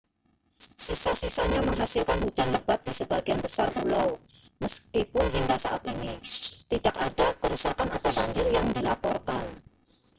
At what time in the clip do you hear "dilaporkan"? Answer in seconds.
8.75-9.45